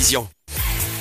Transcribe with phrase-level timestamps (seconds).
[0.00, 0.39] vision.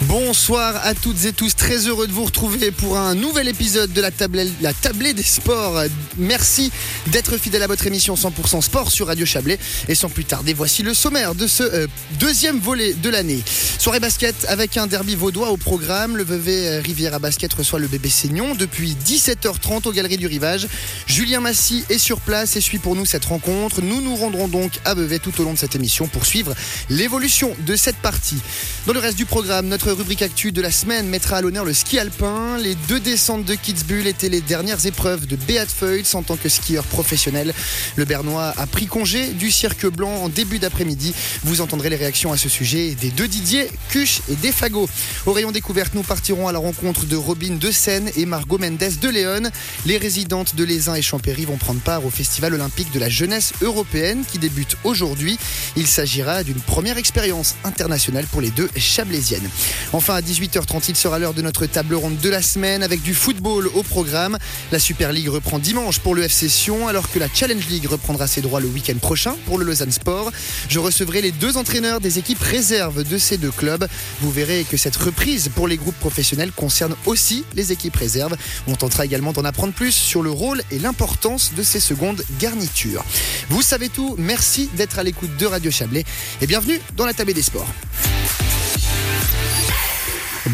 [0.09, 4.01] Bonsoir à toutes et tous, très heureux de vous retrouver pour un nouvel épisode de
[4.01, 5.83] la tablée, des sports.
[6.17, 6.71] Merci
[7.11, 9.59] d'être fidèle à votre émission 100% sport sur Radio Chablais.
[9.87, 11.87] Et sans plus tarder, voici le sommaire de ce euh,
[12.19, 13.43] deuxième volet de l'année.
[13.77, 16.17] Soirée basket avec un derby vaudois au programme.
[16.17, 20.67] Le Vevey Riviera Basket reçoit le bébé Seignon depuis 17h30 aux Galeries du Rivage.
[21.05, 23.83] Julien Massy est sur place et suit pour nous cette rencontre.
[23.83, 26.55] Nous nous rendrons donc à Vevey tout au long de cette émission pour suivre
[26.89, 28.39] l'évolution de cette partie.
[28.87, 31.73] Dans le reste du programme, notre rubrique actu de la semaine mettra à l'honneur le
[31.73, 32.57] ski alpin.
[32.57, 36.47] Les deux descentes de Kitzbühel étaient les dernières épreuves de Beat Feutz en tant que
[36.47, 37.53] skieur professionnel.
[37.97, 41.13] Le Bernois a pris congé du cirque blanc en début d'après-midi.
[41.43, 44.87] Vous entendrez les réactions à ce sujet des deux Didier, Cuche et Defago.
[45.25, 48.77] Au rayon découverte, nous partirons à la rencontre de Robin de Seine et Margot Mendes
[49.01, 49.49] de Léon.
[49.85, 53.51] Les résidentes de Lézin et Champéry vont prendre part au Festival olympique de la jeunesse
[53.61, 55.37] européenne qui débute aujourd'hui.
[55.75, 59.49] Il s'agira d'une première expérience internationale pour les deux chablaisiennes.
[59.91, 63.15] Enfin, à 18h30, il sera l'heure de notre table ronde de la semaine avec du
[63.15, 64.37] football au programme.
[64.71, 68.27] La Super League reprend dimanche pour le FC Sion, alors que la Challenge League reprendra
[68.27, 70.31] ses droits le week-end prochain pour le Lausanne Sport.
[70.69, 73.87] Je recevrai les deux entraîneurs des équipes réserves de ces deux clubs.
[74.21, 78.37] Vous verrez que cette reprise pour les groupes professionnels concerne aussi les équipes réserves.
[78.67, 83.03] On tentera également d'en apprendre plus sur le rôle et l'importance de ces secondes garnitures.
[83.49, 86.05] Vous savez tout, merci d'être à l'écoute de Radio Chablais
[86.41, 87.67] et bienvenue dans la table des sports.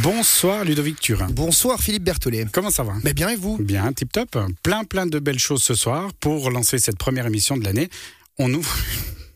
[0.02, 1.28] Bonsoir Ludovic Turin.
[1.30, 2.48] Bonsoir Philippe Berthollet.
[2.52, 2.94] Comment ça va?
[3.04, 3.58] Mais bien et vous?
[3.58, 4.38] Bien, tip top.
[4.62, 7.90] Plein plein de belles choses ce soir pour lancer cette première émission de l'année.
[8.38, 8.76] On ouvre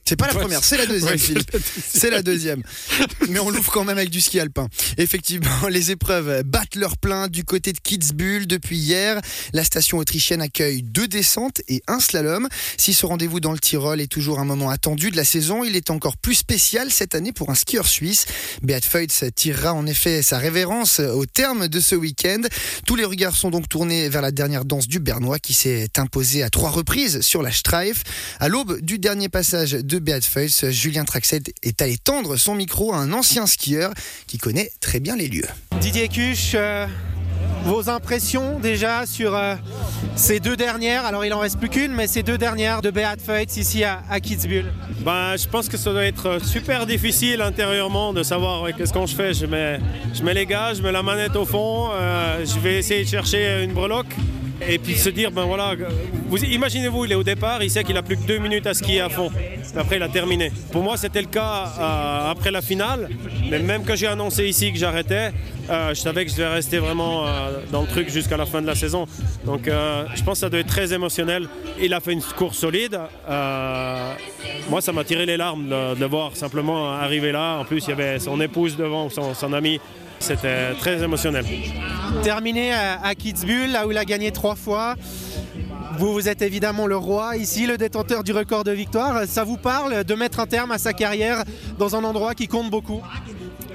[0.10, 1.52] c'est pas la Ouais, première, c'est la deuxième, ouais, Philippe.
[1.94, 2.64] C'est la deuxième.
[3.28, 4.68] Mais on l'ouvre quand même avec du ski alpin.
[4.98, 9.22] Effectivement, les épreuves battent leur plein du côté de Kitzbühel depuis hier.
[9.54, 12.48] La station autrichienne accueille deux descentes et un slalom.
[12.78, 15.76] Si ce rendez-vous dans le Tyrol est toujours un moment attendu de la saison, il
[15.76, 18.26] est encore plus spécial cette année pour un skieur suisse.
[18.64, 22.42] Beat Feutz tirera en effet sa révérence au terme de ce week-end.
[22.88, 26.42] Tous les regards sont donc tournés vers la dernière danse du Bernois qui s'est imposé
[26.42, 28.02] à trois reprises sur la Streif.
[28.40, 32.94] À l'aube du dernier passage de Beat Feutz, Julien Traxet est allé tendre son micro
[32.94, 33.94] à un ancien skieur
[34.28, 35.48] qui connaît très bien les lieux.
[35.80, 36.86] Didier Cuche, euh,
[37.66, 39.56] vos impressions déjà sur euh,
[40.16, 43.22] ces deux dernières, alors il en reste plus qu'une, mais ces deux dernières de Beat
[43.26, 44.74] Feutz ici à, à Kitzbühel.
[45.02, 49.06] Ben, je pense que ça doit être super difficile intérieurement de savoir ouais, qu'est-ce qu'on
[49.06, 49.34] je fais.
[49.34, 49.80] Je mets,
[50.14, 53.10] je mets les gars, je mets la manette au fond, euh, je vais essayer de
[53.10, 54.16] chercher une breloque.
[54.68, 55.74] Et puis se dire, ben voilà,
[56.28, 58.74] vous, imaginez-vous, il est au départ, il sait qu'il a plus que deux minutes à
[58.74, 59.32] skier à fond.
[59.76, 60.52] Après, il a terminé.
[60.72, 63.10] Pour moi, c'était le cas euh, après la finale.
[63.50, 65.32] Mais même que j'ai annoncé ici que j'arrêtais,
[65.70, 68.62] euh, je savais que je devais rester vraiment euh, dans le truc jusqu'à la fin
[68.62, 69.06] de la saison.
[69.46, 71.48] Donc, je pense que ça doit être très émotionnel.
[71.82, 73.00] Il a fait une course solide.
[74.70, 77.60] Moi, ça m'a tiré les larmes de, voir simplement arriver là.
[77.60, 79.80] En plus, il y avait son épouse devant, son, son ami.
[80.20, 81.46] C'était très émotionnel.
[82.24, 84.96] Terminé à, Kitzbühel, là où il a gagné trois fois.
[85.98, 89.24] Vous, vous êtes évidemment le roi ici, le détenteur du record de victoire.
[89.26, 91.44] Ça vous parle de mettre un terme à sa carrière
[91.78, 93.02] dans un endroit qui compte beaucoup?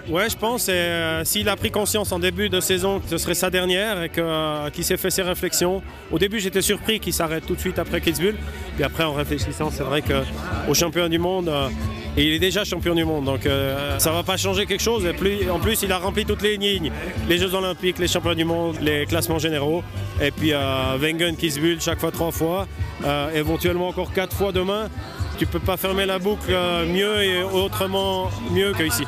[0.09, 0.67] Ouais, je pense.
[0.69, 4.11] euh, S'il a pris conscience en début de saison que ce serait sa dernière et
[4.19, 5.83] euh, qu'il s'est fait ses réflexions.
[6.13, 8.37] Au début, j'étais surpris qu'il s'arrête tout de suite après Kitzbühel.
[8.75, 11.69] Puis après, en réfléchissant, c'est vrai qu'au champion du monde, euh,
[12.17, 15.05] et il est déjà champion du monde, donc euh, ça va pas changer quelque chose.
[15.05, 16.93] Et plus- en plus, il a rempli toutes les lignes
[17.29, 19.83] les Jeux Olympiques, les champions du monde, les classements généraux.
[20.21, 22.67] Et puis euh, Wengen, Kitzbühel, chaque fois trois fois.
[23.05, 24.89] Euh, éventuellement encore quatre fois demain.
[25.37, 29.03] Tu peux pas fermer la boucle euh, mieux et autrement mieux qu'ici.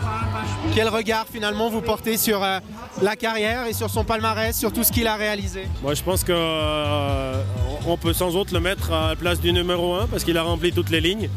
[0.75, 2.59] Quel regard finalement vous portez sur euh,
[3.00, 5.69] la carrière et sur son palmarès, sur tout ce qu'il a réalisé?
[5.84, 10.09] Moi, je pense qu'on peut sans autre le mettre à la place du numéro 1
[10.09, 11.28] parce qu'il a rempli toutes les lignes.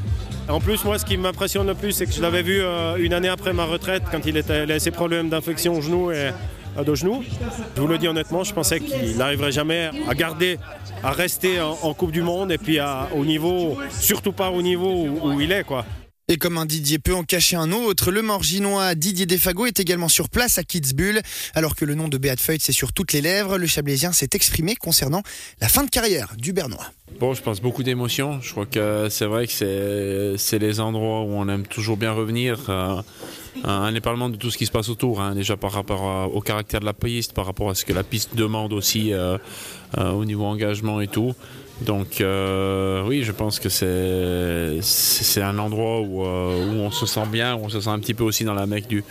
[0.49, 3.13] En plus, moi, ce qui m'impressionne le plus, c'est que je l'avais vu euh, une
[3.13, 6.31] année après ma retraite, quand il, était, avait ses problèmes d'infection au genou et
[6.77, 7.23] euh, de genou.
[7.75, 10.57] Je vous le dis honnêtement, je pensais qu'il n'arriverait jamais à garder,
[11.03, 12.79] à rester en, Coupe du Monde et puis
[13.15, 15.63] au niveau, surtout pas au niveau où, il est.
[16.31, 20.09] Et comme un Didier peut en cacher un autre, le morginois Didier Defago est également
[20.09, 21.23] sur place à Kitzbühel.
[21.55, 24.29] Alors que le nom de Beat Feutz est sur toutes les lèvres, le Chablaisien s'est
[24.33, 25.23] exprimé concernant
[25.59, 26.85] la fin de carrière du Bernois.
[27.19, 28.39] Bon, je pense beaucoup d'émotions.
[28.41, 32.11] Je crois que c'est vrai que c'est, c'est les endroits où on aime toujours bien
[32.11, 33.01] revenir, euh,
[33.65, 35.21] euh, indépendamment de tout ce qui se passe autour.
[35.21, 35.33] hein.
[35.33, 38.35] déjà par rapport au caractère de la piste, par rapport à ce que la piste
[38.35, 39.39] demande aussi euh,
[39.97, 41.33] euh, au niveau engagement et tout.
[41.81, 47.25] Donc euh, oui, je pense que c'est, un endroit où, euh, où on se sent
[47.31, 49.03] bien, où on se sent un petit peu aussi dans la mecque du,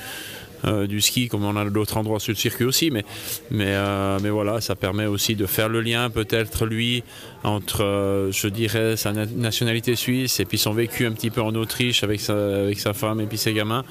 [0.67, 2.91] euh, ski, comme on a d'autres endroits sur le circuit aussi.
[2.91, 3.05] Mais,
[3.51, 7.05] mais, voilà, ça permet aussi de faire le lien, peut-être lui,
[7.43, 11.55] entre, je dirais, sa na- nationalité suisse et puis son vécu un petit peu en
[11.55, 13.85] Autriche avec sa, avec sa femme et puis ses gamins.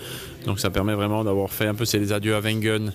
[0.46, 2.94] Donc ça permet vraiment d'avoir fait un peu ses adieux à Wengen.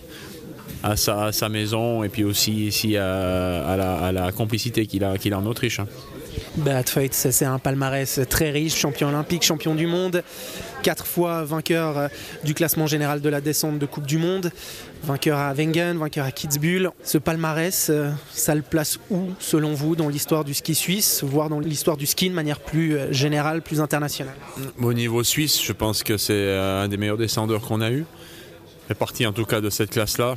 [0.85, 4.87] À sa, à sa maison et puis aussi ici à, à la, à la complicité
[4.87, 5.79] qu'il a, qu'il a en Autriche.
[5.79, 5.87] hein.
[6.87, 10.23] Feut, ça, c'est un palmarès très riche, champion olympique, champion du monde,
[10.83, 12.09] quatre fois vainqueur euh,
[12.43, 14.51] du classement général de la descente de Coupe du Monde,
[15.05, 16.91] vainqueur à Wengen, vainqueur à Kitzbühel.
[17.05, 21.49] Ce palmarès, euh, ça le place où, selon vous, dans l'histoire du ski suisse, voire
[21.49, 24.35] dans l'histoire du ski de manière plus euh, générale, plus internationale?
[24.83, 28.05] Au niveau suisse, je pense que c'est un des meilleurs descendeurs qu'on a eu.
[28.85, 30.37] Il fait partie en tout cas de cette classe-là.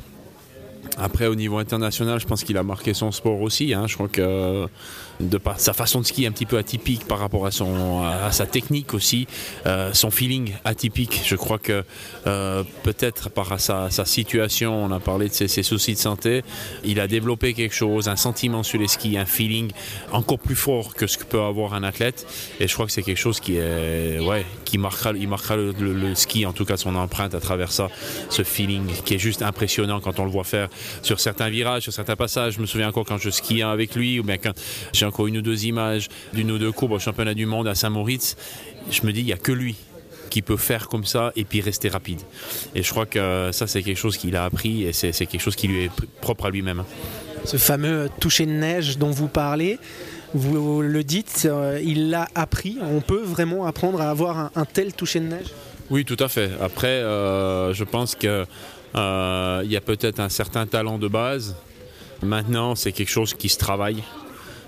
[0.98, 3.74] Après, au niveau international, je pense qu'il a marqué son sport aussi.
[3.74, 3.86] hein.
[3.86, 4.66] Je crois que euh,
[5.20, 8.46] de sa façon de skier un petit peu atypique par rapport à, son, à sa
[8.46, 9.26] technique aussi,
[9.66, 11.84] euh, son feeling atypique, je crois que
[12.26, 16.42] euh, peut-être par sa, sa situation, on a parlé de ses, ses soucis de santé,
[16.84, 19.70] il a développé quelque chose, un sentiment sur les skis, un feeling
[20.12, 22.26] encore plus fort que ce que peut avoir un athlète.
[22.60, 25.72] Et je crois que c'est quelque chose qui est, ouais, qui marquera, il marquera le,
[25.72, 27.88] le- ski, en tout cas son empreinte à travers ça,
[28.28, 30.68] ce feeling qui est juste impressionnant quand on le voit faire
[31.02, 32.54] sur certains virages, sur certains passages.
[32.56, 34.52] Je me souviens encore quand je skiais avec lui, ou bien quand
[34.92, 37.74] j'ai encore une ou deux images d'une ou deux courbes au championnat du monde à
[37.74, 38.36] Saint-Moritz.
[38.90, 39.76] Je me dis, il n'y a que lui
[40.28, 42.20] qui peut faire comme ça et puis rester rapide.
[42.74, 45.54] Et je crois que ça, c'est quelque chose qu'il a appris et c'est quelque chose
[45.56, 46.82] qui lui est pr- propre à lui-même.
[47.44, 49.78] Ce fameux toucher de neige dont vous parlez,
[50.36, 52.78] vous le dites, euh, il l'a appris.
[52.82, 55.46] On peut vraiment apprendre à avoir un, tel toucher de neige?
[55.90, 56.50] Oui, tout à fait.
[56.60, 58.44] Après, euh, je pense que
[58.94, 61.56] euh, y a peut-être un certain talent de base.
[62.22, 64.02] Maintenant, c'est quelque chose qui se travaille.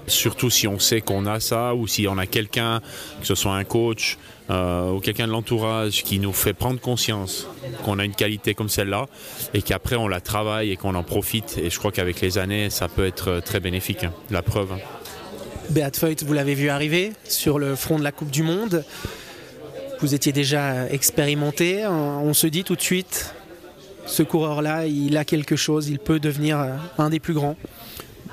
[0.07, 2.81] Surtout si on sait qu'on a ça ou si on a quelqu'un,
[3.21, 4.17] que ce soit un coach
[4.49, 7.47] ou quelqu'un de l'entourage qui nous fait prendre conscience
[7.85, 9.05] qu'on a une qualité comme celle-là
[9.53, 11.59] et qu'après on la travaille et qu'on en profite.
[11.63, 14.05] Et je crois qu'avec les années, ça peut être très bénéfique.
[14.05, 14.13] hein.
[14.31, 14.71] La preuve.
[15.71, 18.85] Beat Feut, vous l'avez vu arriver sur le front de la Coupe du Monde.
[20.01, 21.87] Vous étiez déjà expérimenté.
[21.87, 23.35] On se dit tout de suite,
[24.07, 27.57] ce coureur-là, il a quelque chose, il peut devenir euh, un des plus grands.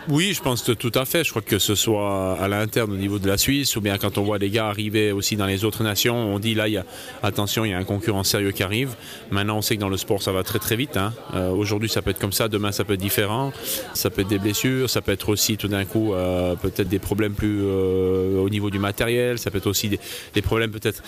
[0.07, 1.23] Oui, je pense tout à fait.
[1.23, 4.19] Je crois que ce soit à l'interne au niveau de la Suisse ou bien quand
[4.19, 6.77] on voit des gars arriver aussi dans les autres nations, on dit là, il y
[6.77, 6.85] a,
[7.23, 8.95] attention, il y a un concurrent sérieux qui arrive.
[9.31, 10.95] Maintenant, on sait que dans le sport, ça va très très vite.
[10.97, 11.11] hein.
[11.33, 13.51] Euh, Aujourd'hui, ça peut être comme ça, demain, ça peut être différent.
[13.95, 16.99] Ça peut être des blessures, ça peut être aussi tout d'un coup euh, peut-être des
[16.99, 21.01] problèmes plus euh, au niveau du matériel, ça peut être aussi des problèmes peut-être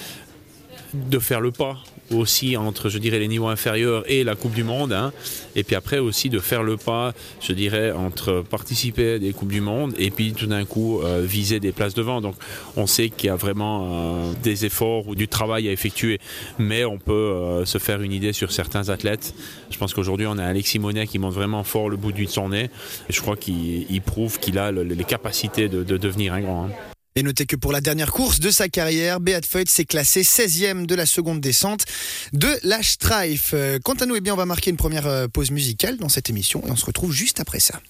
[0.94, 1.78] de faire le pas
[2.12, 4.94] aussi entre, je dirais, les niveaux inférieurs et la Coupe du Monde.
[4.94, 5.12] hein.
[5.58, 9.52] Et puis après aussi de faire le pas, je dirais, entre participer à des Coupes
[9.52, 12.22] du Monde et puis tout d'un coup euh, viser des places devant.
[12.22, 12.36] Donc
[12.78, 16.20] on sait qu'il y a vraiment euh, des efforts ou du travail à effectuer.
[16.60, 19.34] Mais on peut euh, se faire une idée sur certains athlètes.
[19.70, 22.50] Je pense qu'aujourd'hui on a Alexis Monet qui monte vraiment fort le bout de son
[22.50, 22.70] nez.
[23.10, 26.40] Et je crois qu'il il prouve qu'il a le- les capacités de, de devenir un
[26.42, 26.66] grand.
[26.68, 26.97] hein.
[27.18, 30.86] Et notez que pour la dernière course de sa carrière, Beat Feut s'est classé 16e
[30.86, 31.84] de la seconde descente
[32.32, 33.56] de la Streif.
[33.56, 36.10] Euh, Quant à nous, eh bien, on va marquer une première euh, pause musicale dans
[36.10, 37.82] cette émission et on se retrouve juste après ça.